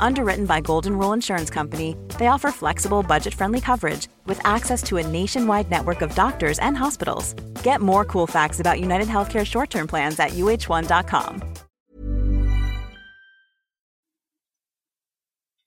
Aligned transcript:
Underwritten 0.00 0.46
by 0.46 0.60
Golden 0.60 0.98
Rule 0.98 1.12
Insurance 1.12 1.50
Company, 1.50 1.94
they 2.18 2.28
offer 2.28 2.50
flexible, 2.50 3.02
budget 3.02 3.34
friendly 3.34 3.60
coverage 3.60 4.08
with 4.26 4.40
access 4.44 4.82
to 4.82 4.96
a 4.96 5.06
nationwide 5.06 5.70
network 5.70 6.02
of 6.02 6.14
doctors 6.14 6.58
and 6.58 6.76
hospitals. 6.76 7.34
Get 7.62 7.80
more 7.80 8.04
cool 8.04 8.26
facts 8.26 8.60
about 8.60 8.80
United 8.80 9.08
Healthcare 9.08 9.44
short 9.44 9.70
term 9.70 9.86
plans 9.86 10.20
at 10.20 10.30
uh1.com. 10.30 11.42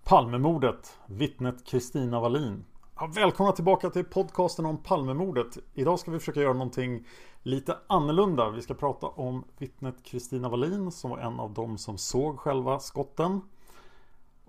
Palmemordet, 0.04 0.98
vittnet 1.08 1.66
Kristina 1.66 2.20
Wallin. 2.20 2.66
Ja, 2.96 3.08
välkomna 3.16 3.52
tillbaka 3.52 3.90
till 3.90 4.06
podcasten 4.06 4.66
om 4.66 4.84
Palmemordet. 4.84 5.58
Idag 5.74 6.00
ska 6.00 6.12
vi 6.12 6.20
försöka 6.20 6.42
göra 6.42 6.54
någonting 6.54 7.08
lite 7.44 7.78
annorlunda. 7.88 8.50
Vi 8.50 8.62
ska 8.62 8.74
prata 8.74 9.08
om 9.08 9.44
vittnet 9.58 10.04
Kristina 10.04 10.50
Wallin 10.50 10.92
som 10.92 11.12
var 11.12 11.18
en 11.18 11.40
av 11.40 11.54
dem 11.54 11.78
som 11.78 11.98
såg 11.98 12.40
själva 12.40 12.80
skotten. 12.80 13.42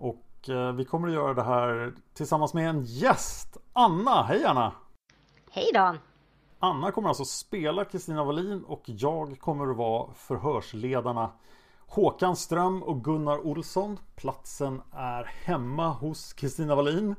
Och 0.02 0.48
eh, 0.48 0.72
vi 0.72 0.84
kommer 0.84 1.08
att 1.08 1.14
göra 1.14 1.34
det 1.34 1.42
här 1.42 1.92
tillsammans 2.14 2.54
med 2.54 2.70
en 2.70 2.84
gäst. 2.84 3.56
Anna, 3.72 4.22
hej 4.22 4.44
Anna! 4.44 4.72
Hej 5.50 5.70
Dan! 5.74 5.98
Anna 6.58 6.90
kommer 6.90 7.08
alltså 7.08 7.24
spela 7.24 7.84
Kristina 7.84 8.24
Wallin 8.24 8.64
och 8.64 8.82
jag 8.84 9.40
kommer 9.40 9.70
att 9.70 9.76
vara 9.76 10.12
förhörsledarna 10.14 11.30
Håkan 11.86 12.36
Ström 12.36 12.82
och 12.82 13.04
Gunnar 13.04 13.46
Olsson. 13.46 13.98
Platsen 14.16 14.82
är 14.92 15.24
hemma 15.24 15.88
hos 15.88 16.32
Kristina 16.32 16.74
Wallin. 16.74 17.14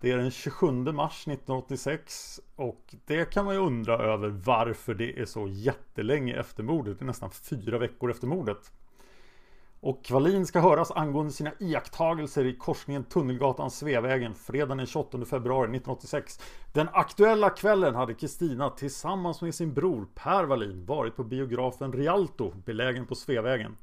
Det 0.00 0.10
är 0.10 0.16
den 0.16 0.30
27 0.30 0.72
mars 0.72 1.28
1986 1.28 2.40
och 2.56 2.94
det 3.06 3.24
kan 3.24 3.44
man 3.44 3.54
ju 3.54 3.60
undra 3.60 3.98
över 3.98 4.28
varför 4.28 4.94
det 4.94 5.20
är 5.20 5.24
så 5.24 5.48
jättelänge 5.48 6.40
efter 6.40 6.62
mordet. 6.62 6.98
Det 6.98 7.04
är 7.04 7.06
nästan 7.06 7.30
fyra 7.30 7.78
veckor 7.78 8.10
efter 8.10 8.26
mordet. 8.26 8.72
Och 9.80 10.10
Wallin 10.10 10.46
ska 10.46 10.60
höras 10.60 10.90
angående 10.90 11.32
sina 11.32 11.52
iakttagelser 11.58 12.44
i 12.44 12.56
korsningen 12.56 13.04
Tunnelgatan-Sveavägen 13.04 14.34
fredagen 14.34 14.76
den 14.76 14.86
28 14.86 15.24
februari 15.24 15.64
1986. 15.64 16.40
Den 16.72 16.88
aktuella 16.92 17.50
kvällen 17.50 17.94
hade 17.94 18.14
Kristina 18.14 18.70
tillsammans 18.70 19.42
med 19.42 19.54
sin 19.54 19.74
bror 19.74 20.06
Per 20.14 20.44
Wallin 20.44 20.86
varit 20.86 21.16
på 21.16 21.24
biografen 21.24 21.92
Rialto 21.92 22.52
belägen 22.64 23.06
på 23.06 23.14
Sveavägen. 23.14 23.76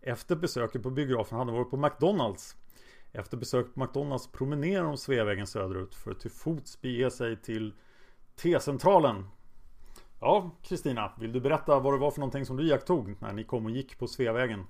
Efter 0.00 0.36
besöket 0.36 0.82
på 0.82 0.90
biografen 0.90 1.38
hade 1.38 1.50
hon 1.50 1.58
varit 1.58 1.70
på 1.70 1.76
McDonalds. 1.76 2.56
Efter 3.12 3.36
besöket 3.36 3.74
på 3.74 3.80
McDonalds 3.80 4.32
promenerar 4.32 4.84
hon 4.84 4.98
Sveavägen 4.98 5.46
söderut 5.46 5.94
för 5.94 6.10
att 6.10 6.20
till 6.20 6.30
fots 6.30 6.80
bege 6.80 7.10
sig 7.10 7.36
till 7.36 7.74
T-centralen. 8.42 9.26
Ja, 10.20 10.50
Kristina, 10.62 11.12
vill 11.20 11.32
du 11.32 11.40
berätta 11.40 11.78
vad 11.78 11.94
det 11.94 11.98
var 11.98 12.10
för 12.10 12.20
någonting 12.20 12.46
som 12.46 12.56
du 12.56 12.68
iakttog 12.68 13.14
när 13.18 13.32
ni 13.32 13.44
kom 13.44 13.64
och 13.64 13.70
gick 13.70 13.98
på 13.98 14.06
Sveavägen? 14.06 14.66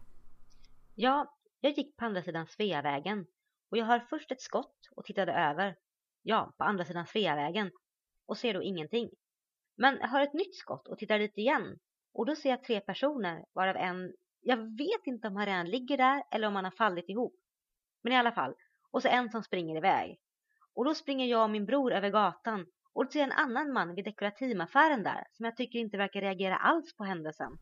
Ja, 0.94 1.36
jag 1.60 1.72
gick 1.72 1.96
på 1.96 2.04
andra 2.04 2.22
sidan 2.22 2.46
Sveavägen 2.46 3.26
och 3.70 3.78
jag 3.78 3.84
hör 3.84 4.00
först 4.00 4.32
ett 4.32 4.40
skott 4.40 4.76
och 4.96 5.04
tittade 5.04 5.32
över. 5.32 5.76
Ja, 6.22 6.54
på 6.58 6.64
andra 6.64 6.84
sidan 6.84 7.06
Sveavägen 7.06 7.70
och 8.26 8.38
ser 8.38 8.54
då 8.54 8.62
ingenting. 8.62 9.10
Men 9.76 9.98
jag 10.00 10.08
hör 10.08 10.20
ett 10.20 10.32
nytt 10.32 10.56
skott 10.56 10.88
och 10.88 10.98
tittar 10.98 11.18
dit 11.18 11.38
igen 11.38 11.78
och 12.12 12.26
då 12.26 12.36
ser 12.36 12.50
jag 12.50 12.62
tre 12.62 12.80
personer 12.80 13.44
varav 13.52 13.76
en, 13.76 14.12
jag 14.40 14.56
vet 14.56 15.06
inte 15.06 15.28
om 15.28 15.36
han 15.36 15.46
redan 15.46 15.70
ligger 15.70 15.96
där 15.96 16.22
eller 16.30 16.48
om 16.48 16.54
han 16.54 16.64
har 16.64 16.70
fallit 16.70 17.08
ihop. 17.08 17.36
Men 18.02 18.12
i 18.12 18.16
alla 18.16 18.32
fall, 18.32 18.54
och 18.90 19.02
så 19.02 19.08
en 19.08 19.30
som 19.30 19.42
springer 19.42 19.76
iväg. 19.76 20.20
Och 20.74 20.84
då 20.84 20.94
springer 20.94 21.26
jag 21.26 21.44
och 21.44 21.50
min 21.50 21.66
bror 21.66 21.92
över 21.92 22.10
gatan 22.10 22.66
och 22.92 23.04
då 23.04 23.10
ser 23.10 23.20
jag 23.20 23.26
en 23.26 23.38
annan 23.38 23.72
man 23.72 23.94
vid 23.94 24.04
dekorativaffären 24.04 25.02
där 25.02 25.26
som 25.32 25.44
jag 25.44 25.56
tycker 25.56 25.78
inte 25.78 25.96
verkar 25.96 26.20
reagera 26.20 26.56
alls 26.56 26.96
på 26.96 27.04
händelsen. 27.04 27.58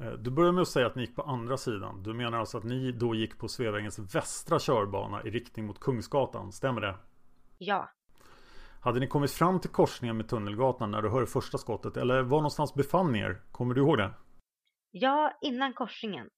Eh, 0.00 0.12
du 0.12 0.30
börjar 0.30 0.52
med 0.52 0.62
att 0.62 0.68
säga 0.68 0.86
att 0.86 0.94
ni 0.94 1.02
gick 1.02 1.16
på 1.16 1.22
andra 1.22 1.56
sidan. 1.56 2.02
Du 2.02 2.14
menar 2.14 2.38
alltså 2.38 2.58
att 2.58 2.64
ni 2.64 2.92
då 2.92 3.14
gick 3.14 3.38
på 3.38 3.48
Sveavägens 3.48 4.14
västra 4.14 4.58
körbana 4.58 5.22
i 5.22 5.30
riktning 5.30 5.66
mot 5.66 5.80
Kungsgatan, 5.80 6.52
stämmer 6.52 6.80
det? 6.80 6.96
Ja. 7.58 7.90
Hade 8.80 9.00
ni 9.00 9.06
kommit 9.06 9.30
fram 9.30 9.60
till 9.60 9.70
korsningen 9.70 10.16
med 10.16 10.28
Tunnelgatan 10.28 10.90
när 10.90 11.02
du 11.02 11.10
hörde 11.10 11.26
första 11.26 11.58
skottet? 11.58 11.96
Eller 11.96 12.22
var 12.22 12.38
någonstans 12.38 12.74
befann 12.74 13.12
ni 13.12 13.18
er? 13.18 13.42
Kommer 13.52 13.74
du 13.74 13.80
ihåg 13.80 13.98
det? 13.98 14.14
Ja, 14.90 15.38
innan 15.40 15.72
korsningen. 15.74 16.28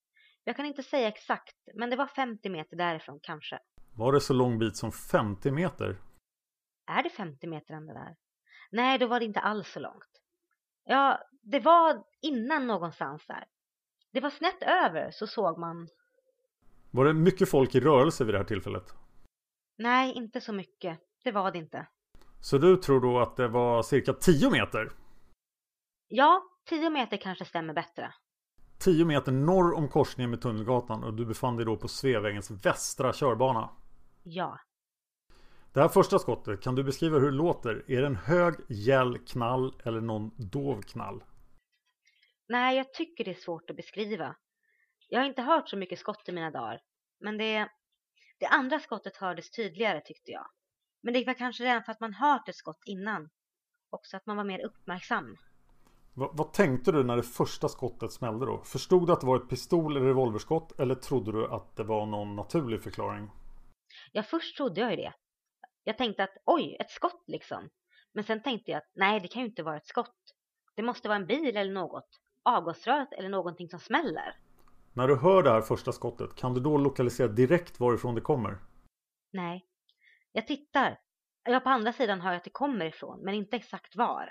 Jag 0.44 0.56
kan 0.56 0.67
inte 0.67 0.83
säga 0.83 1.09
exakt, 1.09 1.56
men 1.75 1.91
det 1.91 1.97
var 1.97 2.06
50 2.06 2.49
meter 2.49 2.77
därifrån 2.77 3.19
kanske. 3.23 3.59
Var 3.97 4.12
det 4.12 4.21
så 4.21 4.34
lång 4.34 4.59
bit 4.59 4.77
som 4.77 4.93
50 4.93 5.50
meter? 5.50 5.97
Är 6.87 7.03
det 7.03 7.11
50 7.11 7.47
meter 7.47 7.75
ända 7.75 7.94
där? 7.94 8.17
Nej, 8.71 8.99
då 8.99 9.06
var 9.06 9.19
det 9.19 9.25
inte 9.27 9.41
alls 9.41 9.73
så 9.73 9.81
långt. 9.81 10.11
Ja, 10.84 11.19
det 11.43 11.61
var 11.61 12.05
innan 12.23 12.67
någonstans 12.67 13.27
där. 13.27 13.44
Det 14.12 14.21
var 14.21 14.31
snett 14.31 14.62
över 14.62 15.11
så 15.11 15.27
såg 15.27 15.59
man. 15.59 15.89
Var 16.91 17.05
det 17.05 17.15
mycket 17.15 17.50
folk 17.50 17.75
i 17.75 17.81
rörelse 17.81 18.25
vid 18.25 18.34
det 18.34 18.39
här 18.39 18.45
tillfället? 18.45 18.95
Nej, 19.78 20.12
inte 20.12 20.41
så 20.41 20.53
mycket. 20.53 20.99
Det 21.25 21.33
var 21.33 21.53
det 21.53 21.59
inte. 21.59 21.87
Så 22.41 22.59
du 22.59 22.77
tror 22.77 23.00
då 23.00 23.21
att 23.21 23.37
det 23.37 23.49
var 23.49 23.83
cirka 23.83 24.12
10 24.12 24.50
meter? 24.50 24.93
Ja, 26.09 26.43
10 26.69 26.91
meter 26.91 27.17
kanske 27.17 27.45
stämmer 27.45 27.75
bättre. 27.75 28.15
10 28.78 29.05
meter 29.05 29.33
norr 29.33 29.75
om 29.75 29.89
korsningen 29.89 30.31
med 30.31 30.43
Tunnelgatan 30.43 31.05
och 31.05 31.15
du 31.15 31.27
befann 31.27 31.56
dig 31.56 31.67
då 31.67 31.77
på 31.77 31.89
Sveavägens 31.89 32.50
västra 32.50 33.12
körbana? 33.12 33.71
Ja. 34.23 34.59
Det 35.73 35.81
här 35.81 35.89
första 35.89 36.19
skottet, 36.19 36.62
kan 36.62 36.75
du 36.75 36.85
beskriva 36.85 37.19
hur 37.19 37.31
det 37.31 37.37
låter? 37.37 37.85
Är 37.91 38.00
det 38.00 38.06
en 38.06 38.17
hög, 38.17 38.55
gäll 38.69 39.19
knall 39.19 39.75
eller 39.85 40.00
någon 40.00 40.31
dov 40.37 40.82
knall? 40.82 41.25
Nej, 42.52 42.76
jag 42.76 42.93
tycker 42.93 43.25
det 43.25 43.31
är 43.31 43.34
svårt 43.34 43.70
att 43.70 43.76
beskriva. 43.76 44.37
Jag 45.08 45.20
har 45.20 45.26
inte 45.26 45.43
hört 45.43 45.69
så 45.69 45.76
mycket 45.76 45.99
skott 45.99 46.28
i 46.28 46.32
mina 46.32 46.50
dagar. 46.50 46.81
Men 47.20 47.38
det, 47.38 47.69
det 48.40 48.46
andra 48.46 48.78
skottet 48.78 49.16
hördes 49.16 49.50
tydligare 49.50 50.00
tyckte 50.00 50.31
jag. 50.31 50.46
Men 51.02 51.14
det 51.14 51.25
var 51.26 51.34
kanske 51.34 51.64
redan 51.64 51.84
för 51.84 51.93
att 51.93 52.00
man 52.00 52.14
hört 52.14 52.49
ett 52.49 52.56
skott 52.56 52.82
innan. 52.87 53.31
Också 53.90 54.16
att 54.16 54.26
man 54.26 54.37
var 54.37 54.44
mer 54.44 54.64
uppmärksam. 54.66 55.37
Va, 56.14 56.31
vad 56.32 56.52
tänkte 56.52 56.93
du 56.93 57.04
när 57.04 57.16
det 57.16 57.22
första 57.22 57.69
skottet 57.69 58.12
smällde 58.12 58.46
då? 58.46 58.62
Förstod 58.64 59.06
du 59.06 59.12
att 59.12 59.20
det 59.20 59.26
var 59.26 59.37
ett 59.37 59.48
pistol 59.48 59.96
eller 59.96 60.06
revolverskott? 60.06 60.81
Eller 60.81 60.94
trodde 60.94 61.32
du 61.32 61.46
att 61.46 61.76
det 61.76 61.84
var 61.84 62.06
någon 62.06 62.37
naturlig 62.37 62.82
förklaring? 62.82 63.31
Ja, 64.12 64.22
först 64.22 64.56
trodde 64.56 64.81
jag 64.81 64.90
ju 64.90 64.96
det. 64.96 65.14
Jag 65.84 65.98
tänkte 65.98 66.25
att 66.25 66.37
oj, 66.44 66.76
ett 66.81 66.90
skott 66.90 67.25
liksom. 67.26 67.69
Men 68.14 68.25
sen 68.25 68.43
tänkte 68.43 68.70
jag 68.70 68.78
att 68.78 68.90
nej, 68.94 69.20
det 69.20 69.28
kan 69.28 69.43
ju 69.43 69.48
inte 69.48 69.62
vara 69.62 69.76
ett 69.76 69.87
skott. 69.87 70.16
Det 70.76 70.82
måste 70.82 71.08
vara 71.08 71.19
en 71.19 71.26
bil 71.26 71.56
eller 71.56 71.72
något. 71.72 72.19
Avgasröret 72.43 73.12
eller 73.12 73.29
någonting 73.29 73.69
som 73.69 73.81
smäller. 73.81 74.37
När 74.93 75.09
du 75.09 75.17
hör 75.17 75.43
det 75.43 75.50
här 75.50 75.61
första 75.61 75.93
skottet, 75.93 76.35
kan 76.35 76.55
du 76.55 76.61
då 76.61 76.79
lokalisera 76.79 77.29
direkt 77.29 77.81
varifrån 77.81 78.15
det 78.15 78.21
kommer? 78.21 78.59
Nej. 79.33 79.67
Jag 80.33 80.47
tittar 80.47 80.99
Ja, 81.44 81.61
på 81.61 81.69
andra 81.69 81.93
sidan 81.93 82.21
hör 82.21 82.31
jag 82.31 82.37
att 82.37 82.44
det 82.44 82.50
kommer 82.50 82.85
ifrån, 82.85 83.21
men 83.25 83.35
inte 83.35 83.56
exakt 83.56 83.97
var. 83.97 84.29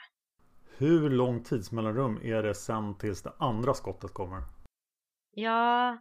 Hur 0.78 1.10
lång 1.10 1.44
tidsmellanrum 1.44 2.19
är 2.24 2.44
det 2.44 2.56
sen 2.56 2.98
tills 2.98 3.24
det 3.24 3.34
andra 3.40 3.74
skottet 3.74 4.13
kommer? 4.13 4.44
Ja, 5.31 5.98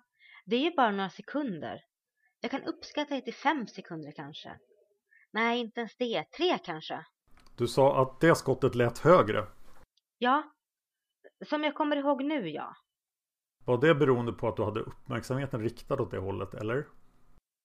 det 0.47 0.57
är 0.57 0.61
ju 0.61 0.75
bara 0.77 0.91
några 0.91 1.11
sekunder. 1.11 1.81
Jag 2.41 2.51
kan 2.51 2.63
uppskatta 2.65 3.15
det 3.15 3.21
till 3.21 3.35
fem 3.35 3.67
sekunder 3.67 4.13
kanske. 4.17 4.59
Nej, 5.31 5.61
inte 5.61 5.81
ens 5.81 5.97
det. 5.97 6.25
Tre 6.37 6.59
kanske. 6.65 7.05
Du 7.57 7.69
sa 7.69 8.03
att 8.03 8.21
det 8.21 8.35
skottet 8.35 8.75
lät 8.75 8.99
högre. 8.99 9.47
Ja, 10.19 10.43
som 11.47 11.65
jag 11.65 11.75
kommer 11.75 11.97
ihåg 11.97 12.25
nu 12.25 12.49
ja. 12.49 12.77
Var 13.65 13.79
det 13.79 13.95
beroende 13.95 14.33
på 14.33 14.49
att 14.49 14.57
du 14.57 14.65
hade 14.65 14.81
uppmärksamheten 14.81 15.61
riktad 15.61 16.03
åt 16.03 16.11
det 16.11 16.19
hållet, 16.19 16.55
eller? 16.55 16.87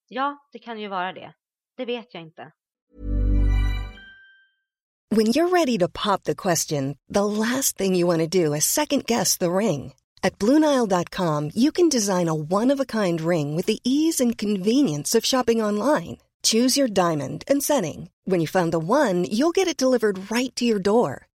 Ja, 0.08 0.48
det 0.52 0.58
kan 0.58 0.80
ju 0.80 0.88
vara 0.88 1.12
det. 1.12 1.34
Det 1.76 1.84
vet 1.84 2.14
jag 2.14 2.22
inte. 2.22 2.52
When 5.10 5.26
you're 5.26 5.50
ready 5.50 5.78
to 5.78 5.88
pop 5.88 6.24
the 6.24 6.34
question, 6.34 6.96
the 7.08 7.24
last 7.24 7.78
thing 7.78 7.94
you 7.94 8.06
want 8.06 8.20
to 8.20 8.26
do 8.26 8.54
is 8.54 8.64
second 8.64 9.06
guess 9.06 9.38
the 9.38 9.50
ring. 9.50 9.94
At 10.22 10.38
Bluenile.com, 10.38 11.50
you 11.54 11.70
can 11.70 11.88
design 11.88 12.28
a 12.28 12.34
one 12.34 12.72
of 12.72 12.80
a 12.80 12.84
kind 12.84 13.20
ring 13.20 13.54
with 13.56 13.66
the 13.66 13.78
ease 13.84 14.20
and 14.20 14.36
convenience 14.36 15.14
of 15.14 15.24
shopping 15.24 15.62
online. 15.62 16.18
Choose 16.42 16.76
your 16.76 16.88
diamond 16.88 17.44
and 17.48 17.62
setting. 17.62 18.10
When 18.24 18.40
you 18.40 18.48
find 18.48 18.72
the 18.72 18.80
one, 18.80 19.24
you'll 19.24 19.54
get 19.54 19.68
it 19.68 19.76
delivered 19.76 20.30
right 20.30 20.54
to 20.56 20.64
your 20.64 20.80
door. 20.80 21.25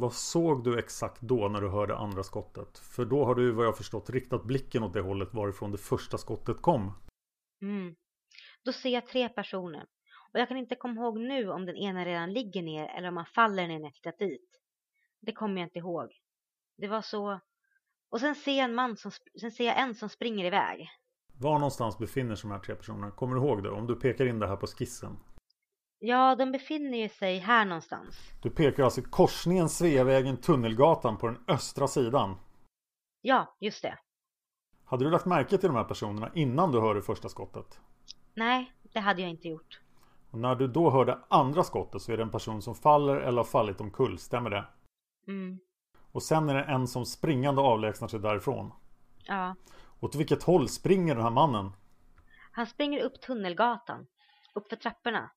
Vad 0.00 0.12
såg 0.12 0.64
du 0.64 0.78
exakt 0.78 1.20
då 1.20 1.48
när 1.48 1.60
du 1.60 1.68
hörde 1.68 1.96
andra 1.96 2.22
skottet? 2.22 2.78
För 2.78 3.04
då 3.04 3.24
har 3.24 3.34
du 3.34 3.52
vad 3.52 3.66
jag 3.66 3.76
förstått 3.76 4.10
riktat 4.10 4.44
blicken 4.44 4.82
åt 4.82 4.92
det 4.92 5.00
hållet 5.00 5.34
varifrån 5.34 5.72
det 5.72 5.78
första 5.78 6.18
skottet 6.18 6.62
kom. 6.62 6.92
Mm. 7.62 7.94
Då 8.64 8.72
ser 8.72 8.88
jag 8.88 9.06
tre 9.06 9.28
personer. 9.28 9.86
Och 10.32 10.40
jag 10.40 10.48
kan 10.48 10.56
inte 10.56 10.74
komma 10.74 11.00
ihåg 11.00 11.18
nu 11.18 11.50
om 11.50 11.66
den 11.66 11.76
ena 11.76 12.04
redan 12.04 12.32
ligger 12.32 12.62
ner 12.62 12.88
eller 12.88 13.08
om 13.08 13.16
han 13.16 13.26
faller 13.26 13.68
när 13.68 13.80
jag 13.80 13.94
tittat 13.94 14.18
dit. 14.18 14.50
Det 15.20 15.32
kommer 15.32 15.60
jag 15.60 15.66
inte 15.66 15.78
ihåg. 15.78 16.08
Det 16.76 16.88
var 16.88 17.02
så... 17.02 17.40
Och 18.10 18.20
sen 18.20 18.34
ser 18.34 18.56
jag 18.56 18.64
en 18.64 18.74
man 18.74 18.96
som... 18.96 19.10
Sen 19.40 19.50
ser 19.50 19.64
jag 19.64 19.80
en 19.80 19.94
som 19.94 20.08
springer 20.08 20.44
iväg. 20.44 20.88
Var 21.40 21.58
någonstans 21.58 21.98
befinner 21.98 22.34
sig 22.34 22.48
de 22.48 22.54
här 22.54 22.60
tre 22.60 22.74
personerna? 22.74 23.10
Kommer 23.10 23.34
du 23.34 23.40
ihåg 23.40 23.62
det? 23.62 23.70
Om 23.70 23.86
du 23.86 23.96
pekar 23.96 24.26
in 24.26 24.38
det 24.38 24.46
här 24.46 24.56
på 24.56 24.66
skissen. 24.66 25.16
Ja, 25.98 26.34
de 26.36 26.52
befinner 26.52 26.98
ju 26.98 27.08
sig 27.08 27.38
här 27.38 27.64
någonstans. 27.64 28.32
Du 28.42 28.50
pekar 28.50 28.84
alltså 28.84 29.02
korsningen 29.02 29.68
Sveavägen 29.68 30.36
Tunnelgatan 30.36 31.18
på 31.18 31.26
den 31.26 31.44
östra 31.48 31.88
sidan. 31.88 32.36
Ja, 33.20 33.56
just 33.60 33.82
det. 33.82 33.98
Hade 34.84 35.04
du 35.04 35.10
lagt 35.10 35.26
märke 35.26 35.58
till 35.58 35.68
de 35.68 35.76
här 35.76 35.84
personerna 35.84 36.30
innan 36.34 36.72
du 36.72 36.80
hörde 36.80 37.02
första 37.02 37.28
skottet? 37.28 37.80
Nej, 38.34 38.72
det 38.92 39.00
hade 39.00 39.22
jag 39.22 39.30
inte 39.30 39.48
gjort. 39.48 39.80
Och 40.30 40.38
när 40.38 40.54
du 40.54 40.68
då 40.68 40.90
hörde 40.90 41.18
andra 41.28 41.64
skottet 41.64 42.02
så 42.02 42.12
är 42.12 42.16
det 42.16 42.22
en 42.22 42.30
person 42.30 42.62
som 42.62 42.74
faller 42.74 43.16
eller 43.16 43.36
har 43.36 43.44
fallit 43.44 43.80
omkull, 43.80 44.18
stämmer 44.18 44.50
det? 44.50 44.64
Mm. 45.26 45.58
Och 46.12 46.22
sen 46.22 46.48
är 46.48 46.54
det 46.54 46.64
en 46.64 46.86
som 46.86 47.06
springande 47.06 47.62
avlägsnar 47.62 48.08
sig 48.08 48.20
därifrån. 48.20 48.72
Ja. 49.24 49.54
Åt 50.00 50.14
vilket 50.14 50.42
håll 50.42 50.68
springer 50.68 51.14
den 51.14 51.24
här 51.24 51.30
mannen? 51.30 51.72
Han 52.52 52.66
springer 52.66 53.02
upp 53.02 53.20
Tunnelgatan. 53.20 54.06
Upp 54.54 54.68
för 54.68 54.76
trapporna. 54.76 55.30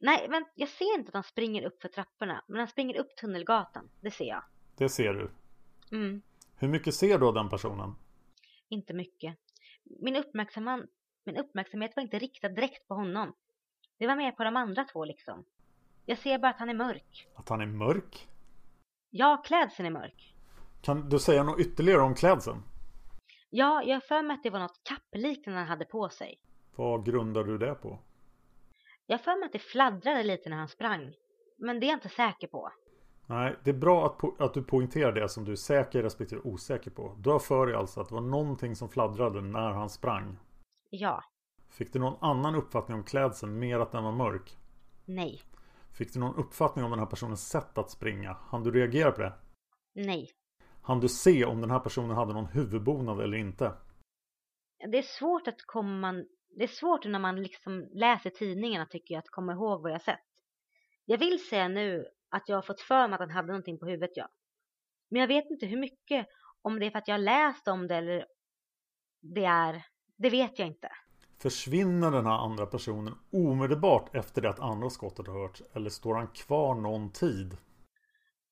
Nej, 0.00 0.28
men 0.28 0.44
jag 0.54 0.68
ser 0.68 0.98
inte 0.98 1.08
att 1.08 1.14
han 1.14 1.22
springer 1.22 1.62
upp 1.62 1.82
för 1.82 1.88
trapporna. 1.88 2.44
Men 2.48 2.58
han 2.58 2.68
springer 2.68 2.96
upp 2.96 3.16
Tunnelgatan. 3.16 3.90
Det 4.00 4.10
ser 4.10 4.24
jag. 4.24 4.42
Det 4.76 4.88
ser 4.88 5.14
du. 5.14 5.30
Mm. 5.96 6.22
Hur 6.56 6.68
mycket 6.68 6.94
ser 6.94 7.18
du 7.18 7.26
av 7.26 7.34
den 7.34 7.48
personen? 7.48 7.94
Inte 8.68 8.94
mycket. 8.94 9.36
Min, 9.84 10.16
uppmärksam 10.16 10.86
min 11.24 11.36
uppmärksamhet 11.36 11.96
var 11.96 12.02
inte 12.02 12.18
riktad 12.18 12.48
direkt 12.48 12.88
på 12.88 12.94
honom. 12.94 13.32
Det 13.98 14.06
var 14.06 14.16
mer 14.16 14.32
på 14.32 14.44
de 14.44 14.56
andra 14.56 14.84
två 14.84 15.04
liksom. 15.04 15.44
Jag 16.06 16.18
ser 16.18 16.38
bara 16.38 16.50
att 16.50 16.58
han 16.58 16.70
är 16.70 16.74
mörk. 16.74 17.28
Att 17.34 17.48
han 17.48 17.60
är 17.60 17.66
mörk? 17.66 18.28
Ja, 19.10 19.42
klädseln 19.46 19.86
är 19.86 19.90
mörk. 19.90 20.34
Kan 20.82 21.08
du 21.08 21.18
säga 21.18 21.42
något 21.42 21.60
ytterligare 21.60 22.00
om 22.00 22.14
klädseln? 22.14 22.62
Ja, 23.50 23.82
jag 23.82 23.96
har 23.96 24.00
för 24.00 24.22
mig 24.22 24.34
att 24.34 24.42
det 24.42 24.50
var 24.50 24.58
något 24.58 24.80
kappliknande 24.82 25.60
han 25.60 25.68
hade 25.68 25.84
på 25.84 26.08
sig. 26.08 26.40
Vad 26.76 27.06
grundar 27.06 27.44
du 27.44 27.58
det 27.58 27.74
på? 27.74 27.98
Jag 29.06 29.20
för 29.20 29.38
mig 29.38 29.46
att 29.46 29.52
det 29.52 29.58
fladdrade 29.58 30.22
lite 30.22 30.48
när 30.48 30.56
han 30.56 30.68
sprang. 30.68 31.14
Men 31.58 31.80
det 31.80 31.86
är 31.86 31.88
jag 31.88 31.96
inte 31.96 32.08
säker 32.08 32.46
på. 32.46 32.72
Nej, 33.26 33.56
det 33.64 33.70
är 33.70 33.74
bra 33.74 34.06
att, 34.06 34.18
po- 34.18 34.44
att 34.44 34.54
du 34.54 34.62
poängterar 34.62 35.12
det 35.12 35.28
som 35.28 35.44
du 35.44 35.52
är 35.52 35.56
säker 35.56 36.02
respektive 36.02 36.40
osäker 36.44 36.90
på. 36.90 37.16
Du 37.18 37.30
har 37.30 37.38
för 37.38 37.66
dig 37.66 37.74
alltså 37.74 38.00
att 38.00 38.08
det 38.08 38.14
var 38.14 38.22
någonting 38.22 38.76
som 38.76 38.88
fladdrade 38.88 39.40
när 39.40 39.70
han 39.70 39.90
sprang. 39.90 40.36
Ja. 40.90 41.22
Fick 41.70 41.92
du 41.92 41.98
någon 41.98 42.18
annan 42.20 42.54
uppfattning 42.54 42.96
om 42.98 43.04
klädseln 43.04 43.58
mer 43.58 43.78
att 43.78 43.92
den 43.92 44.04
var 44.04 44.12
mörk? 44.12 44.56
Nej. 45.04 45.40
Fick 45.92 46.12
du 46.12 46.20
någon 46.20 46.36
uppfattning 46.36 46.84
om 46.84 46.90
den 46.90 47.00
här 47.00 47.06
personens 47.06 47.48
sätt 47.48 47.78
att 47.78 47.90
springa? 47.90 48.36
Han 48.40 48.62
du 48.62 48.70
reagera 48.70 49.12
på 49.12 49.20
det? 49.20 49.32
Nej. 49.94 50.30
Han 50.82 51.00
du 51.00 51.08
se 51.08 51.44
om 51.44 51.60
den 51.60 51.70
här 51.70 51.80
personen 51.80 52.16
hade 52.16 52.32
någon 52.32 52.46
huvudbonad 52.46 53.20
eller 53.20 53.38
inte? 53.38 53.72
Det 54.92 54.98
är 54.98 55.18
svårt 55.18 55.48
att 55.48 55.66
komma... 55.66 56.24
Det 56.56 56.64
är 56.64 56.68
svårt 56.68 57.04
när 57.04 57.18
man 57.18 57.42
liksom 57.42 57.88
läser 57.92 58.30
tidningarna 58.30 58.86
tycker 58.86 59.14
jag 59.14 59.18
att 59.18 59.30
komma 59.30 59.52
ihåg 59.52 59.82
vad 59.82 59.92
jag 59.92 60.02
sett. 60.02 60.24
Jag 61.04 61.18
vill 61.18 61.46
säga 61.48 61.68
nu 61.68 62.06
att 62.28 62.48
jag 62.48 62.56
har 62.56 62.62
fått 62.62 62.80
för 62.80 63.08
mig 63.08 63.14
att 63.14 63.20
han 63.20 63.30
hade 63.30 63.48
någonting 63.48 63.78
på 63.78 63.86
huvudet, 63.86 64.10
ja. 64.14 64.28
Men 65.08 65.20
jag 65.20 65.28
vet 65.28 65.50
inte 65.50 65.66
hur 65.66 65.80
mycket, 65.80 66.26
om 66.62 66.80
det 66.80 66.86
är 66.86 66.90
för 66.90 66.98
att 66.98 67.08
jag 67.08 67.14
har 67.14 67.22
läst 67.22 67.68
om 67.68 67.86
det 67.86 67.96
eller 67.96 68.26
det 69.20 69.44
är... 69.44 69.86
Det 70.16 70.30
vet 70.30 70.58
jag 70.58 70.68
inte. 70.68 70.88
Försvinner 71.38 72.10
den 72.10 72.26
här 72.26 72.38
andra 72.38 72.66
personen 72.66 73.14
omedelbart 73.32 74.14
efter 74.14 74.42
det 74.42 74.50
att 74.50 74.60
andra 74.60 74.90
skottet 74.90 75.26
har 75.26 75.42
hörts? 75.42 75.62
Eller 75.74 75.90
står 75.90 76.14
han 76.14 76.28
kvar 76.28 76.74
någon 76.74 77.12
tid? 77.12 77.56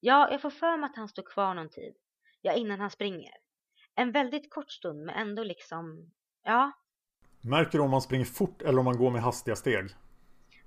Ja, 0.00 0.30
jag 0.30 0.42
får 0.42 0.50
för 0.50 0.76
mig 0.76 0.90
att 0.90 0.96
han 0.96 1.08
står 1.08 1.22
kvar 1.22 1.54
någon 1.54 1.70
tid. 1.70 1.94
Ja, 2.40 2.52
innan 2.52 2.80
han 2.80 2.90
springer. 2.90 3.32
En 3.94 4.12
väldigt 4.12 4.50
kort 4.50 4.70
stund, 4.70 5.04
men 5.04 5.14
ändå 5.14 5.44
liksom... 5.44 6.10
Ja. 6.42 6.72
Märker 7.46 7.78
du 7.78 7.84
om 7.84 7.92
han 7.92 8.00
springer 8.00 8.24
fort 8.24 8.62
eller 8.62 8.78
om 8.78 8.86
han 8.86 8.96
går 8.96 9.10
med 9.10 9.22
hastiga 9.22 9.56
steg? 9.56 9.86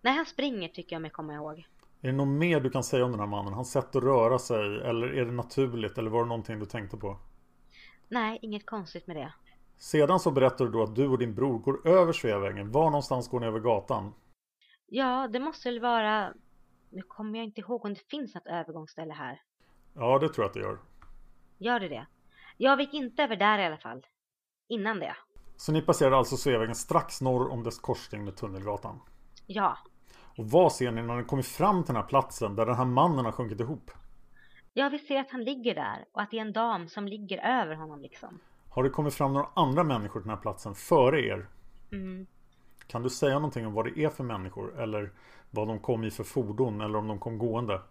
När 0.01 0.11
han 0.11 0.25
springer 0.25 0.69
tycker 0.69 0.95
jag 0.95 1.01
mig 1.01 1.11
komma 1.11 1.33
ihåg. 1.33 1.67
Är 2.01 2.07
det 2.07 2.11
något 2.11 2.27
mer 2.27 2.59
du 2.59 2.69
kan 2.69 2.83
säga 2.83 3.05
om 3.05 3.11
den 3.11 3.19
här 3.19 3.27
mannen? 3.27 3.53
Hans 3.53 3.71
sätt 3.71 3.95
att 3.95 4.03
röra 4.03 4.39
sig? 4.39 4.59
Eller 4.59 5.07
är 5.07 5.25
det 5.25 5.31
naturligt? 5.31 5.97
Eller 5.97 6.09
var 6.09 6.23
det 6.23 6.29
någonting 6.29 6.59
du 6.59 6.65
tänkte 6.65 6.97
på? 6.97 7.17
Nej, 8.07 8.39
inget 8.41 8.65
konstigt 8.65 9.07
med 9.07 9.15
det. 9.15 9.33
Sedan 9.77 10.19
så 10.19 10.31
berättar 10.31 10.65
du 10.65 10.71
då 10.71 10.83
att 10.83 10.95
du 10.95 11.07
och 11.07 11.17
din 11.17 11.35
bror 11.35 11.59
går 11.59 11.87
över 11.87 12.13
Sveavägen. 12.13 12.71
Var 12.71 12.85
någonstans 12.85 13.29
går 13.29 13.39
ni 13.39 13.47
över 13.47 13.59
gatan? 13.59 14.13
Ja, 14.85 15.27
det 15.27 15.39
måste 15.39 15.69
väl 15.69 15.79
vara... 15.79 16.33
Nu 16.89 17.01
kommer 17.01 17.39
jag 17.39 17.45
inte 17.45 17.61
ihåg 17.61 17.85
om 17.85 17.93
det 17.93 18.09
finns 18.09 18.35
något 18.35 18.47
övergångsställe 18.47 19.13
här. 19.13 19.41
Ja, 19.93 20.19
det 20.19 20.29
tror 20.29 20.43
jag 20.43 20.49
att 20.49 20.53
det 20.53 20.59
gör. 20.59 20.79
Gör 21.57 21.79
det 21.79 21.87
det? 21.87 22.07
Jag 22.57 22.81
gick 22.81 22.93
inte 22.93 23.23
över 23.23 23.35
där 23.35 23.59
i 23.59 23.65
alla 23.65 23.77
fall. 23.77 24.05
Innan 24.67 24.99
det. 24.99 25.15
Så 25.57 25.71
ni 25.71 25.81
passerade 25.81 26.17
alltså 26.17 26.37
Sveavägen 26.37 26.75
strax 26.75 27.21
norr 27.21 27.51
om 27.51 27.63
dess 27.63 27.79
korsning 27.79 28.25
med 28.25 28.35
Tunnelgatan? 28.35 28.99
Ja. 29.47 29.77
Och 30.37 30.45
vad 30.45 30.71
ser 30.71 30.91
ni 30.91 31.01
när 31.01 31.15
ni 31.15 31.23
kommer 31.23 31.43
fram 31.43 31.83
till 31.83 31.93
den 31.93 32.01
här 32.01 32.09
platsen 32.09 32.55
där 32.55 32.65
den 32.65 32.75
här 32.75 32.85
mannen 32.85 33.25
har 33.25 33.31
sjunkit 33.31 33.59
ihop? 33.59 33.91
Ja, 34.73 34.89
vi 34.89 34.99
ser 34.99 35.19
att 35.19 35.31
han 35.31 35.43
ligger 35.43 35.75
där 35.75 36.05
och 36.11 36.21
att 36.21 36.31
det 36.31 36.37
är 36.37 36.41
en 36.41 36.53
dam 36.53 36.87
som 36.87 37.07
ligger 37.07 37.61
över 37.61 37.75
honom 37.75 38.01
liksom. 38.01 38.39
Har 38.69 38.83
det 38.83 38.89
kommit 38.89 39.13
fram 39.13 39.33
några 39.33 39.49
andra 39.53 39.83
människor 39.83 40.19
till 40.19 40.27
den 40.27 40.37
här 40.37 40.41
platsen 40.41 40.75
före 40.75 41.21
er? 41.21 41.49
Mm. 41.91 42.27
Kan 42.87 43.03
du 43.03 43.09
säga 43.09 43.33
någonting 43.33 43.67
om 43.67 43.73
vad 43.73 43.85
det 43.85 44.03
är 44.03 44.09
för 44.09 44.23
människor? 44.23 44.81
Eller 44.81 45.13
vad 45.51 45.67
de 45.67 45.79
kom 45.79 46.03
i 46.03 46.11
för 46.11 46.23
fordon? 46.23 46.81
Eller 46.81 46.99
om 46.99 47.07
de 47.07 47.19
kom 47.19 47.37
gående? 47.37 47.81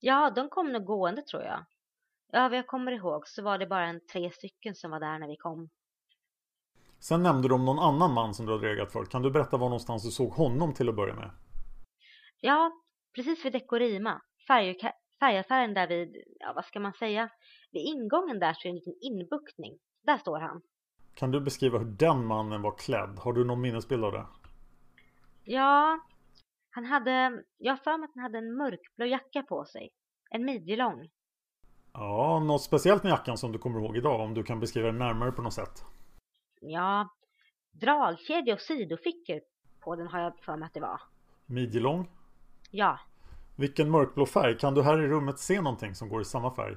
Ja, 0.00 0.30
de 0.30 0.48
kom 0.48 0.72
nog 0.72 0.84
gående 0.84 1.22
tror 1.22 1.42
jag. 1.42 1.64
Ja, 2.32 2.48
vad 2.48 2.58
jag 2.58 2.66
kommer 2.66 2.92
ihåg 2.92 3.28
så 3.28 3.42
var 3.42 3.58
det 3.58 3.66
bara 3.66 3.86
en 3.86 4.00
tre 4.12 4.30
stycken 4.30 4.74
som 4.74 4.90
var 4.90 5.00
där 5.00 5.18
när 5.18 5.28
vi 5.28 5.36
kom. 5.36 5.68
Sen 7.08 7.22
nämnde 7.22 7.48
du 7.48 7.54
om 7.54 7.64
någon 7.64 7.78
annan 7.78 8.12
man 8.12 8.34
som 8.34 8.46
du 8.46 8.52
hade 8.52 8.66
reagerat 8.66 8.92
för. 8.92 9.04
Kan 9.04 9.22
du 9.22 9.30
berätta 9.30 9.56
var 9.56 9.68
någonstans 9.68 10.04
du 10.04 10.10
såg 10.10 10.32
honom 10.32 10.74
till 10.74 10.88
att 10.88 10.96
börja 10.96 11.14
med? 11.14 11.30
Ja, 12.40 12.72
precis 13.14 13.44
vid 13.44 13.52
Dekorima. 13.52 14.20
Färg, 14.48 14.76
färgaffären 15.20 15.74
där 15.74 15.88
vid, 15.88 16.16
ja 16.40 16.52
vad 16.54 16.64
ska 16.64 16.80
man 16.80 16.92
säga? 16.92 17.28
Vid 17.72 17.82
ingången 17.82 18.38
där 18.38 18.54
så 18.54 18.60
är 18.60 18.62
det 18.62 18.68
en 18.68 18.74
liten 18.74 18.94
inbuktning. 19.00 19.78
Där 20.02 20.18
står 20.18 20.40
han. 20.40 20.62
Kan 21.14 21.30
du 21.30 21.40
beskriva 21.40 21.78
hur 21.78 21.86
den 21.86 22.26
mannen 22.26 22.62
var 22.62 22.78
klädd? 22.78 23.18
Har 23.18 23.32
du 23.32 23.44
någon 23.44 23.60
minnesbild 23.60 24.04
av 24.04 24.12
det? 24.12 24.26
Ja, 25.44 26.00
han 26.70 26.84
hade, 26.84 27.42
jag 27.58 27.72
har 27.72 27.76
för 27.84 27.98
mig 27.98 28.04
att 28.04 28.14
han 28.14 28.22
hade 28.22 28.38
en 28.38 28.56
mörkblå 28.56 29.06
jacka 29.06 29.42
på 29.42 29.64
sig. 29.64 29.90
En 30.30 30.44
midjelång. 30.44 31.08
Ja, 31.92 32.40
något 32.40 32.62
speciellt 32.62 33.02
med 33.02 33.10
jackan 33.10 33.36
som 33.36 33.52
du 33.52 33.58
kommer 33.58 33.80
ihåg 33.80 33.96
idag 33.96 34.20
om 34.20 34.34
du 34.34 34.42
kan 34.42 34.60
beskriva 34.60 34.86
det 34.92 34.98
närmare 34.98 35.32
på 35.32 35.42
något 35.42 35.54
sätt. 35.54 35.84
Ja, 36.70 37.08
dragkedja 37.70 38.54
och 38.54 38.60
sidofickor 38.60 39.40
på 39.80 39.96
den 39.96 40.06
har 40.06 40.20
jag 40.20 40.38
för 40.38 40.56
mig 40.56 40.66
att 40.66 40.74
det 40.74 40.80
var. 40.80 41.00
Midjelång? 41.46 42.10
Ja. 42.70 43.00
Vilken 43.56 43.90
mörkblå 43.90 44.26
färg? 44.26 44.58
Kan 44.58 44.74
du 44.74 44.82
här 44.82 45.02
i 45.02 45.08
rummet 45.08 45.38
se 45.38 45.60
någonting 45.60 45.94
som 45.94 46.08
går 46.08 46.22
i 46.22 46.24
samma 46.24 46.54
färg? 46.54 46.76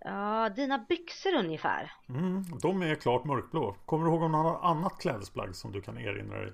Ja, 0.00 0.48
dina 0.48 0.78
byxor 0.78 1.34
ungefär. 1.34 1.92
Mm, 2.08 2.42
de 2.62 2.82
är 2.82 2.94
klart 2.94 3.24
mörkblå. 3.24 3.76
Kommer 3.86 4.04
du 4.04 4.10
ihåg 4.10 4.22
om 4.22 4.32
något 4.32 4.60
annat 4.62 4.98
klädesplagg 4.98 5.54
som 5.54 5.72
du 5.72 5.82
kan 5.82 5.98
erinra 5.98 6.40
dig? 6.40 6.52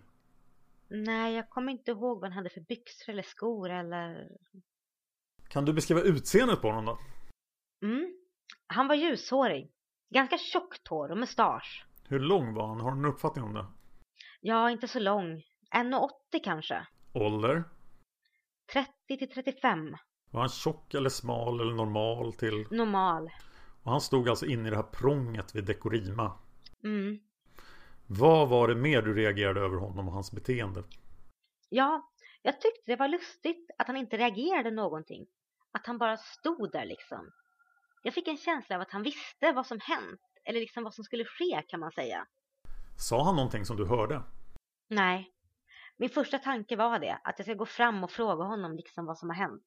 Nej, 0.88 1.34
jag 1.34 1.50
kommer 1.50 1.72
inte 1.72 1.90
ihåg 1.90 2.20
vad 2.20 2.30
han 2.30 2.32
hade 2.32 2.50
för 2.50 2.60
byxor 2.60 3.12
eller 3.12 3.22
skor 3.22 3.70
eller... 3.70 4.28
Kan 5.48 5.64
du 5.64 5.72
beskriva 5.72 6.00
utseendet 6.00 6.60
på 6.60 6.68
honom 6.68 6.84
då? 6.84 6.98
Mm. 7.86 8.16
Han 8.66 8.88
var 8.88 8.94
ljushårig. 8.94 9.72
Ganska 10.10 10.38
tjockt 10.38 10.88
hår 10.88 11.10
och 11.10 11.18
mustasch. 11.18 11.86
Hur 12.12 12.20
lång 12.20 12.54
var 12.54 12.66
han? 12.66 12.80
Har 12.80 12.90
du 12.90 12.98
en 12.98 13.04
uppfattning 13.04 13.44
om 13.44 13.54
det? 13.54 13.66
Ja, 14.40 14.70
inte 14.70 14.88
så 14.88 14.98
lång. 14.98 15.42
1,80 15.74 16.08
kanske. 16.44 16.86
Ålder? 17.12 17.64
30 18.72 18.90
till 19.18 19.30
35. 19.30 19.96
Var 20.30 20.40
han 20.40 20.48
tjock 20.48 20.94
eller 20.94 21.08
smal 21.08 21.60
eller 21.60 21.74
normal 21.74 22.32
till? 22.32 22.66
Normal. 22.70 23.30
Och 23.82 23.90
han 23.90 24.00
stod 24.00 24.28
alltså 24.28 24.46
inne 24.46 24.68
i 24.68 24.70
det 24.70 24.76
här 24.76 24.82
prånget 24.82 25.54
vid 25.54 25.64
Dekorima. 25.64 26.38
Mm. 26.84 27.18
Vad 28.06 28.48
var 28.48 28.68
det 28.68 28.74
mer 28.74 29.02
du 29.02 29.14
reagerade 29.14 29.60
över 29.60 29.76
honom 29.76 30.08
och 30.08 30.14
hans 30.14 30.32
beteende? 30.32 30.84
Ja, 31.68 32.10
jag 32.42 32.60
tyckte 32.60 32.82
det 32.86 32.96
var 32.96 33.08
lustigt 33.08 33.70
att 33.78 33.86
han 33.86 33.96
inte 33.96 34.16
reagerade 34.16 34.70
någonting. 34.70 35.26
Att 35.72 35.86
han 35.86 35.98
bara 35.98 36.16
stod 36.16 36.72
där 36.72 36.84
liksom. 36.84 37.30
Jag 38.02 38.14
fick 38.14 38.28
en 38.28 38.36
känsla 38.36 38.76
av 38.76 38.82
att 38.82 38.90
han 38.90 39.02
visste 39.02 39.52
vad 39.52 39.66
som 39.66 39.78
hänt. 39.82 40.20
Eller 40.44 40.60
liksom 40.60 40.84
vad 40.84 40.94
som 40.94 41.04
skulle 41.04 41.24
ske 41.24 41.62
kan 41.68 41.80
man 41.80 41.92
säga. 41.92 42.26
Sa 42.96 43.24
han 43.24 43.36
någonting 43.36 43.64
som 43.64 43.76
du 43.76 43.86
hörde? 43.86 44.22
Nej. 44.88 45.30
Min 45.96 46.10
första 46.10 46.38
tanke 46.38 46.76
var 46.76 46.98
det. 46.98 47.20
Att 47.24 47.38
jag 47.38 47.46
ska 47.46 47.54
gå 47.54 47.66
fram 47.66 48.04
och 48.04 48.10
fråga 48.10 48.44
honom 48.44 48.76
liksom 48.76 49.06
vad 49.06 49.18
som 49.18 49.28
har 49.28 49.36
hänt. 49.36 49.62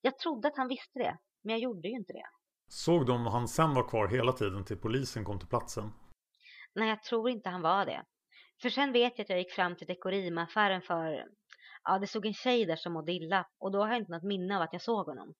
Jag 0.00 0.18
trodde 0.18 0.48
att 0.48 0.56
han 0.56 0.68
visste 0.68 0.98
det. 0.98 1.18
Men 1.42 1.52
jag 1.52 1.60
gjorde 1.60 1.88
ju 1.88 1.94
inte 1.94 2.12
det. 2.12 2.26
Såg 2.68 3.06
du 3.06 3.12
om 3.12 3.26
han 3.26 3.48
sen 3.48 3.74
var 3.74 3.88
kvar 3.88 4.08
hela 4.08 4.32
tiden 4.32 4.64
till 4.64 4.76
polisen 4.76 5.24
kom 5.24 5.38
till 5.38 5.48
platsen? 5.48 5.92
Nej, 6.74 6.88
jag 6.88 7.02
tror 7.02 7.30
inte 7.30 7.48
han 7.48 7.62
var 7.62 7.86
det. 7.86 8.02
För 8.62 8.68
sen 8.68 8.92
vet 8.92 9.12
jag 9.18 9.24
att 9.24 9.30
jag 9.30 9.38
gick 9.38 9.52
fram 9.52 9.76
till 9.76 9.86
Dekorima-affären 9.86 10.82
för... 10.82 11.26
Ja, 11.84 11.98
det 11.98 12.06
stod 12.06 12.26
en 12.26 12.34
tjej 12.34 12.66
där 12.66 12.76
som 12.76 12.92
mådde 12.92 13.12
illa. 13.12 13.46
Och 13.58 13.72
då 13.72 13.78
har 13.78 13.88
jag 13.88 13.98
inte 13.98 14.12
något 14.12 14.22
minne 14.22 14.56
av 14.56 14.62
att 14.62 14.72
jag 14.72 14.82
såg 14.82 15.06
honom. 15.06 15.34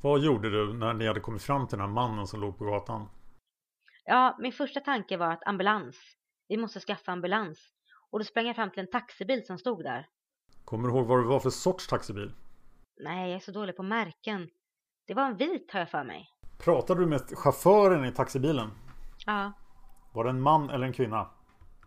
Vad 0.00 0.20
gjorde 0.20 0.50
du 0.50 0.72
när 0.72 0.94
ni 0.94 1.06
hade 1.06 1.20
kommit 1.20 1.42
fram 1.42 1.66
till 1.68 1.78
den 1.78 1.86
här 1.86 1.94
mannen 1.94 2.26
som 2.26 2.40
låg 2.40 2.58
på 2.58 2.64
gatan? 2.64 3.08
Ja, 4.10 4.36
min 4.38 4.52
första 4.52 4.80
tanke 4.80 5.16
var 5.16 5.32
att 5.32 5.46
ambulans. 5.46 5.96
Vi 6.48 6.56
måste 6.56 6.80
skaffa 6.80 7.12
ambulans. 7.12 7.58
Och 8.10 8.18
då 8.18 8.24
sprang 8.24 8.46
jag 8.46 8.56
fram 8.56 8.70
till 8.70 8.80
en 8.80 8.90
taxibil 8.90 9.46
som 9.46 9.58
stod 9.58 9.84
där. 9.84 10.06
Kommer 10.64 10.88
du 10.88 10.94
ihåg 10.94 11.06
vad 11.06 11.18
det 11.18 11.28
var 11.28 11.40
för 11.40 11.50
sorts 11.50 11.86
taxibil? 11.86 12.32
Nej, 13.00 13.28
jag 13.30 13.36
är 13.36 13.40
så 13.40 13.52
dålig 13.52 13.76
på 13.76 13.82
märken. 13.82 14.48
Det 15.06 15.14
var 15.14 15.26
en 15.26 15.36
vit 15.36 15.70
har 15.72 15.80
jag 15.80 15.90
för 15.90 16.04
mig. 16.04 16.28
Pratade 16.58 17.00
du 17.00 17.06
med 17.06 17.20
chauffören 17.20 18.04
i 18.04 18.12
taxibilen? 18.12 18.70
Ja, 19.26 19.52
Var 20.14 20.24
det 20.24 20.30
en 20.30 20.40
man 20.40 20.70
eller 20.70 20.86
en 20.86 20.92
kvinna? 20.92 21.30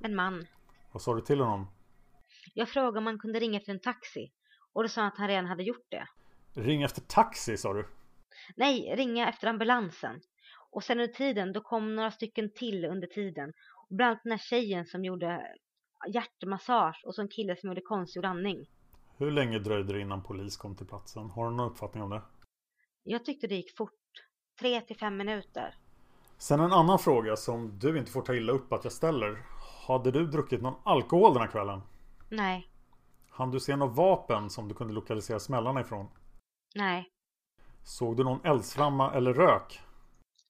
en 0.04 0.16
man. 0.16 0.48
Vad 0.92 1.02
sa 1.02 1.16
du 1.16 1.22
till 1.22 1.40
honom? 1.40 1.68
Jag 2.54 2.70
frågade 2.70 2.98
om 2.98 3.04
man 3.04 3.20
kunde 3.20 3.40
ringa 3.40 3.60
efter 3.60 3.72
en 3.72 3.80
taxi. 3.80 4.32
Och 4.74 4.84
då 4.84 4.90
sa 4.90 5.02
han 5.02 5.08
att 5.12 5.18
han 5.18 5.28
redan 5.28 5.46
hade 5.46 5.64
gjort 5.64 5.88
det. 5.92 6.08
Ring 6.62 6.84
efter 6.84 7.02
taxi 7.02 7.58
sa 7.58 7.74
du? 7.74 7.88
Nej, 8.56 8.96
ringa 8.96 9.30
efter 9.30 9.48
ambulansen. 9.48 10.22
Och 10.72 10.84
sen 10.84 11.00
under 11.00 11.14
tiden, 11.14 11.54
då 11.54 11.62
kom 11.62 11.96
några 11.96 12.12
stycken 12.12 12.52
till 12.56 12.86
under 12.86 13.08
tiden. 13.08 13.50
Och 13.90 13.96
bland 13.96 14.10
annat 14.10 14.24
den 14.24 14.32
här 14.32 14.38
tjejen 14.40 14.86
som 14.86 15.06
gjorde 15.06 15.48
hjärtmassage 16.14 17.04
och 17.06 17.16
så 17.16 17.22
en 17.22 17.28
kille 17.28 17.56
som 17.56 17.68
gjorde 17.70 17.82
konstgjord 17.82 18.26
andning. 18.26 18.66
Hur 19.18 19.32
länge 19.32 19.60
dröjde 19.60 19.94
det 19.94 20.00
innan 20.00 20.24
polis 20.24 20.58
kom 20.58 20.76
till 20.76 20.88
platsen? 20.88 21.30
Har 21.30 21.50
du 21.50 21.56
någon 21.56 21.72
uppfattning 21.72 22.04
om 22.04 22.10
det? 22.10 22.22
Jag 23.04 23.26
tyckte 23.26 23.48
det 23.48 23.56
gick 23.56 23.78
fort. 23.78 23.92
Tre 24.60 24.82
till 24.82 24.98
fem 24.98 25.18
minuter. 25.18 25.76
Sen 26.38 26.60
en 26.60 26.72
annan 26.72 27.00
fråga 27.00 27.36
som 27.36 27.80
du 27.80 27.98
inte 27.98 28.12
får 28.12 28.22
ta 28.22 28.36
illa 28.36 28.52
upp 28.54 28.74
att 28.74 28.84
jag 28.84 28.94
ställer. 28.94 29.38
Hade 29.88 30.12
du 30.12 30.26
druckit 30.28 30.62
någon 30.62 30.82
alkohol 30.84 31.34
den 31.34 31.42
här 31.42 31.50
kvällen? 31.52 31.82
Nej, 32.30 32.68
Han 33.30 33.52
du 33.52 33.60
se 33.60 33.76
något 33.76 33.96
vapen 33.98 34.50
som 34.50 34.68
du 34.68 34.74
kunde 34.76 34.94
lokalisera 34.94 35.40
smällarna 35.40 35.82
ifrån? 35.82 36.08
nej, 36.76 37.10
Såg 37.84 38.18
du 38.18 38.24
någon 38.24 38.46
eldsflamma 38.46 39.14
eller 39.14 39.34
rök? 39.34 39.80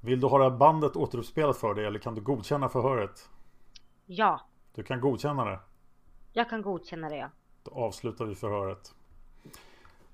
Vill 0.00 0.20
du 0.20 0.26
ha 0.26 0.38
det 0.38 0.44
här 0.44 0.56
bandet 0.58 0.96
återuppspelat 0.96 1.56
för 1.56 1.74
dig 1.74 1.84
eller 1.86 1.98
kan 1.98 2.14
du 2.14 2.20
godkänna 2.20 2.68
förhöret? 2.68 3.28
Ja, 4.06 4.40
Du 4.74 4.82
kan 4.82 5.00
godkänna 5.00 5.44
det. 5.44 5.60
jag 6.32 6.50
kan 6.50 6.62
godkänna 6.62 7.08
det. 7.08 7.30
Då 7.62 7.70
avslutar 7.70 8.24
vi 8.24 8.34
förhöret. 8.34 8.94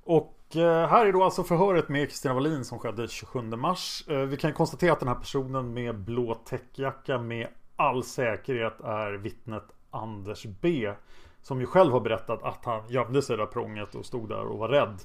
Och 0.05 0.57
eh, 0.57 0.89
här 0.89 1.07
är 1.07 1.13
då 1.13 1.25
alltså 1.25 1.45
förhöret 1.45 1.89
med 1.89 2.09
Kristina 2.09 2.35
Wallin 2.35 2.65
som 2.65 2.79
skedde 2.79 3.09
27 3.09 3.41
mars. 3.43 4.05
Eh, 4.09 4.19
vi 4.19 4.37
kan 4.37 4.53
konstatera 4.53 4.93
att 4.93 4.99
den 5.01 5.09
här 5.09 5.15
personen 5.15 5.73
med 5.75 5.99
blå 5.99 6.35
täckjacka 6.35 7.19
med 7.19 7.49
all 7.77 8.05
säkerhet 8.05 8.81
är 8.81 9.13
vittnet 9.13 9.65
Anders 9.91 10.45
B. 10.61 10.95
Som 11.43 11.61
ju 11.61 11.67
själv 11.67 11.93
har 11.93 12.01
berättat 12.01 12.43
att 12.43 12.65
han 12.65 12.89
gömde 12.89 13.23
sig 13.23 13.37
där 13.37 13.47
prånget 13.47 13.95
och 13.95 14.07
stod 14.07 14.29
där 14.29 14.45
och 14.45 14.59
var 14.59 14.69
rädd. 14.69 14.99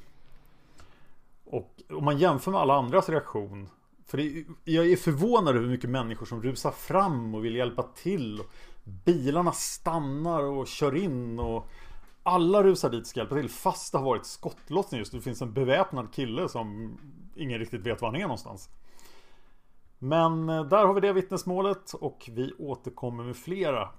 Och 1.46 1.70
om 1.90 2.06
man 2.06 2.18
jämför 2.18 2.52
med 2.52 2.62
alla 2.62 2.74
andras 2.76 3.10
reaktion 3.10 3.70
för 4.10 4.18
det, 4.18 4.46
jag 4.64 4.92
är 4.92 4.96
förvånad 4.96 5.56
över 5.56 5.66
hur 5.66 5.72
mycket 5.72 5.90
människor 5.90 6.26
som 6.26 6.44
rusar 6.44 6.72
fram 6.72 7.36
och 7.36 7.46
vill 7.46 7.56
hjälpa 7.56 7.84
till. 7.84 8.42
Bilarna 8.84 9.52
stannar 9.52 10.44
och 10.44 10.68
kör 10.68 10.96
in 10.96 11.40
och 11.40 11.68
alla 12.24 12.64
rusar 12.64 12.90
dit 12.90 13.02
och 13.02 13.08
ska 13.08 13.20
hjälpa 13.20 13.36
till 13.36 13.50
fast 13.50 13.92
det 13.92 13.98
har 13.98 14.06
varit 14.06 14.26
skottlossning 14.26 15.00
just 15.00 15.12
Det 15.12 15.22
finns 15.22 15.42
en 15.42 15.54
beväpnad 15.54 16.14
kille 16.14 16.50
som 16.50 16.98
ingen 17.36 17.60
riktigt 17.60 17.82
vet 17.82 18.02
var 18.02 18.08
han 18.08 18.16
är 18.16 18.22
någonstans. 18.22 18.70
Men 20.00 20.50
eh, 20.50 20.66
där 20.66 20.86
har 20.86 20.94
vi 20.94 21.02
det 21.02 21.14
vittnesmålet 21.14 21.94
och 21.94 22.30
vi 22.32 22.54
återkommer 22.60 23.24
med 23.24 23.38
flera. 23.38 23.90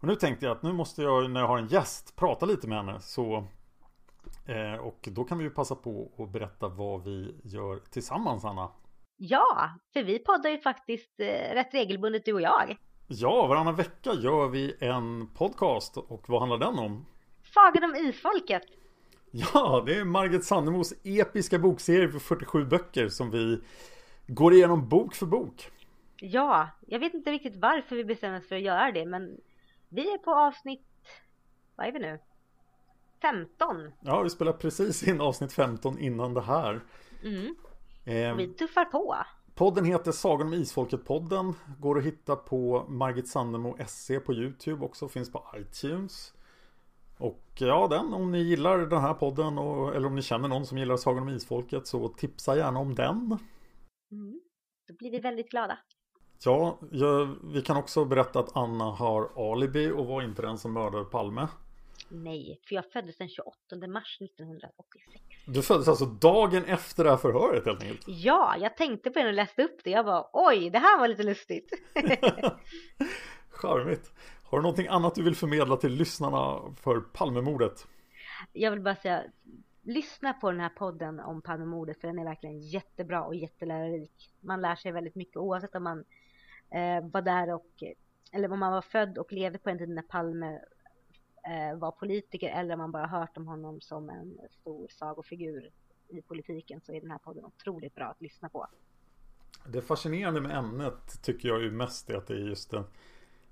Och 0.00 0.08
nu 0.08 0.14
tänkte 0.14 0.46
jag 0.46 0.56
att 0.56 0.62
nu 0.62 0.72
måste 0.72 1.02
jag 1.02 1.30
när 1.30 1.40
jag 1.40 1.48
har 1.48 1.58
en 1.58 1.66
gäst 1.66 2.16
prata 2.16 2.46
lite 2.46 2.68
med 2.68 2.78
henne 2.78 3.00
så 3.00 3.44
eh, 4.46 4.74
Och 4.74 5.08
då 5.12 5.24
kan 5.24 5.38
vi 5.38 5.44
ju 5.44 5.50
passa 5.50 5.74
på 5.74 6.12
att 6.18 6.30
berätta 6.32 6.68
vad 6.68 7.04
vi 7.04 7.40
gör 7.42 7.80
tillsammans 7.90 8.44
Anna. 8.44 8.70
Ja, 9.16 9.70
för 9.92 10.02
vi 10.02 10.18
poddar 10.18 10.50
ju 10.50 10.58
faktiskt 10.58 11.20
eh, 11.20 11.54
rätt 11.54 11.74
regelbundet 11.74 12.24
du 12.24 12.32
och 12.32 12.40
jag. 12.40 12.76
Ja, 13.08 13.46
varannan 13.46 13.76
vecka 13.76 14.12
gör 14.12 14.48
vi 14.48 14.76
en 14.80 15.28
podcast 15.34 15.96
och 15.96 16.24
vad 16.28 16.40
handlar 16.40 16.58
den 16.58 16.78
om? 16.78 17.06
Sagan 17.54 17.84
om 17.84 17.96
Isfolket. 17.96 18.62
Ja, 19.30 19.82
det 19.86 19.94
är 19.94 20.04
Margit 20.04 20.44
Sandemos 20.44 20.94
episka 21.04 21.58
bokserie 21.58 22.08
på 22.08 22.20
47 22.20 22.64
böcker 22.64 23.08
som 23.08 23.30
vi 23.30 23.60
går 24.26 24.54
igenom 24.54 24.88
bok 24.88 25.14
för 25.14 25.26
bok. 25.26 25.70
Ja, 26.16 26.68
jag 26.86 26.98
vet 26.98 27.14
inte 27.14 27.30
riktigt 27.30 27.56
varför 27.56 27.96
vi 27.96 28.04
bestämde 28.04 28.38
oss 28.38 28.48
för 28.48 28.56
att 28.56 28.62
göra 28.62 28.92
det, 28.92 29.06
men 29.06 29.36
vi 29.88 30.12
är 30.12 30.18
på 30.18 30.34
avsnitt, 30.34 30.86
vad 31.76 31.86
är 31.86 31.92
vi 31.92 31.98
nu? 31.98 32.18
15. 33.22 33.92
Ja, 34.00 34.22
vi 34.22 34.30
spelar 34.30 34.52
precis 34.52 35.08
in 35.08 35.20
avsnitt 35.20 35.52
15 35.52 35.98
innan 35.98 36.34
det 36.34 36.42
här. 36.42 36.80
Mm. 37.24 37.54
Eh, 38.04 38.36
vi 38.36 38.48
tuffar 38.48 38.84
på. 38.84 39.16
Podden 39.54 39.84
heter 39.84 40.12
Sagan 40.12 40.46
om 40.46 40.54
Isfolket-podden. 40.54 41.54
Går 41.78 41.98
att 41.98 42.04
hitta 42.04 42.36
på 42.36 42.84
Margit 42.88 43.28
Sandemo 43.28 43.76
SC 43.86 44.10
på 44.26 44.34
YouTube 44.34 44.84
också. 44.84 45.08
Finns 45.08 45.32
på 45.32 45.44
iTunes. 45.56 46.34
Och 47.18 47.42
ja, 47.58 47.88
den 47.88 48.14
om 48.14 48.32
ni 48.32 48.38
gillar 48.38 48.78
den 48.78 49.00
här 49.00 49.14
podden 49.14 49.58
och, 49.58 49.94
eller 49.94 50.06
om 50.06 50.14
ni 50.14 50.22
känner 50.22 50.48
någon 50.48 50.66
som 50.66 50.78
gillar 50.78 50.96
Sagan 50.96 51.22
om 51.22 51.28
Isfolket 51.28 51.86
så 51.86 52.08
tipsa 52.08 52.56
gärna 52.56 52.78
om 52.78 52.94
den. 52.94 53.38
Mm. 54.12 54.40
Då 54.88 54.94
blir 54.98 55.10
vi 55.10 55.18
väldigt 55.18 55.50
glada. 55.50 55.78
Ja, 56.44 56.78
jag, 56.90 57.36
vi 57.44 57.62
kan 57.62 57.76
också 57.76 58.04
berätta 58.04 58.40
att 58.40 58.56
Anna 58.56 58.84
har 58.84 59.52
alibi 59.52 59.90
och 59.90 60.06
var 60.06 60.22
inte 60.22 60.42
den 60.42 60.58
som 60.58 60.72
mördade 60.72 61.04
Palme. 61.04 61.48
Nej, 62.22 62.60
för 62.68 62.74
jag 62.74 62.92
föddes 62.92 63.16
den 63.16 63.28
28 63.28 63.86
mars 63.88 64.18
1986. 64.20 65.22
Du 65.46 65.62
föddes 65.62 65.88
alltså 65.88 66.06
dagen 66.06 66.64
efter 66.64 67.04
det 67.04 67.10
här 67.10 67.16
förhöret 67.16 67.66
helt 67.66 67.82
enkelt? 67.82 68.04
Ja, 68.06 68.56
jag 68.60 68.76
tänkte 68.76 69.10
på 69.10 69.18
det 69.18 69.26
och 69.26 69.34
läste 69.34 69.62
upp 69.62 69.84
det. 69.84 69.90
Jag 69.90 70.04
bara, 70.04 70.28
oj, 70.32 70.70
det 70.70 70.78
här 70.78 70.98
var 70.98 71.08
lite 71.08 71.22
lustigt. 71.22 71.70
Charmigt. 73.50 74.12
Har 74.42 74.58
du 74.58 74.62
någonting 74.62 74.86
annat 74.86 75.14
du 75.14 75.22
vill 75.22 75.36
förmedla 75.36 75.76
till 75.76 75.92
lyssnarna 75.92 76.74
för 76.76 77.00
Palmemordet? 77.00 77.86
Jag 78.52 78.70
vill 78.70 78.80
bara 78.80 78.96
säga, 78.96 79.22
lyssna 79.82 80.32
på 80.32 80.50
den 80.50 80.60
här 80.60 80.68
podden 80.68 81.20
om 81.20 81.42
Palmemordet 81.42 82.00
för 82.00 82.08
den 82.08 82.18
är 82.18 82.24
verkligen 82.24 82.60
jättebra 82.60 83.24
och 83.24 83.34
jättelärorik. 83.34 84.30
Man 84.40 84.60
lär 84.60 84.76
sig 84.76 84.92
väldigt 84.92 85.14
mycket 85.14 85.36
oavsett 85.36 85.74
om 85.74 85.84
man 85.84 86.04
eh, 86.70 87.10
var 87.12 87.22
där 87.22 87.54
och 87.54 87.82
eller 88.32 88.52
om 88.52 88.58
man 88.58 88.72
var 88.72 88.82
född 88.82 89.18
och 89.18 89.32
levde 89.32 89.58
på 89.58 89.70
en 89.70 89.78
tid 89.78 89.88
när 89.88 90.02
Palme 90.02 90.60
var 91.76 91.90
politiker 91.90 92.50
eller 92.50 92.74
om 92.74 92.78
man 92.78 92.92
bara 92.92 93.06
hört 93.06 93.36
om 93.36 93.46
honom 93.46 93.80
som 93.80 94.10
en 94.10 94.38
stor 94.50 94.88
sagofigur 94.88 95.70
i 96.08 96.22
politiken 96.22 96.80
så 96.80 96.92
är 96.92 97.00
den 97.00 97.10
här 97.10 97.18
podden 97.18 97.44
otroligt 97.44 97.94
bra 97.94 98.04
att 98.04 98.20
lyssna 98.20 98.48
på. 98.48 98.66
Det 99.66 99.82
fascinerande 99.82 100.40
med 100.40 100.56
ämnet 100.56 101.22
tycker 101.22 101.48
jag 101.48 101.62
ju 101.62 101.70
mest 101.70 102.10
är 102.10 102.14
att 102.14 102.26
det 102.26 102.34
är 102.34 102.38
just 102.38 102.70
den 102.70 102.84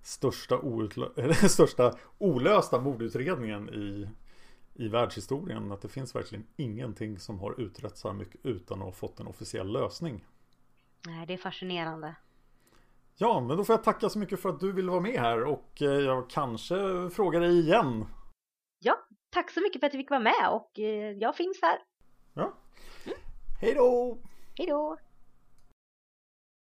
största, 0.02 0.56
outlö- 0.56 1.32
största 1.48 1.94
olösta 2.18 2.80
mordutredningen 2.80 3.68
i, 3.68 4.08
i 4.74 4.88
världshistorien. 4.88 5.72
Att 5.72 5.82
det 5.82 5.88
finns 5.88 6.14
verkligen 6.14 6.46
ingenting 6.56 7.18
som 7.18 7.38
har 7.40 7.60
utretts 7.60 8.00
så 8.00 8.08
här 8.08 8.14
mycket 8.14 8.46
utan 8.46 8.78
att 8.78 8.84
ha 8.84 8.92
fått 8.92 9.20
en 9.20 9.26
officiell 9.26 9.72
lösning. 9.72 10.24
Nej, 11.06 11.26
det 11.26 11.32
är 11.32 11.38
fascinerande. 11.38 12.14
Ja, 13.16 13.40
men 13.40 13.56
då 13.56 13.64
får 13.64 13.72
jag 13.72 13.84
tacka 13.84 14.08
så 14.08 14.18
mycket 14.18 14.40
för 14.40 14.48
att 14.48 14.60
du 14.60 14.72
ville 14.72 14.90
vara 14.90 15.00
med 15.00 15.20
här 15.20 15.44
och 15.44 15.82
eh, 15.82 15.88
jag 15.90 16.30
kanske 16.30 16.74
frågar 17.10 17.40
dig 17.40 17.60
igen. 17.60 18.06
Ja, 18.78 18.94
tack 19.30 19.50
så 19.50 19.60
mycket 19.60 19.80
för 19.80 19.86
att 19.86 19.92
du 19.92 19.98
fick 19.98 20.10
vara 20.10 20.20
med 20.20 20.48
och 20.50 20.78
eh, 20.78 21.10
jag 21.10 21.36
finns 21.36 21.58
här. 21.62 21.78
Ja. 22.34 22.52
Mm. 23.06 23.18
Hej 23.60 23.74
då! 23.74 24.18
Hej 24.58 24.66
då! 24.66 24.98